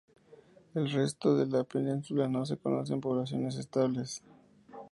[0.73, 4.23] En el resto de la Península no se conocen poblaciones estables.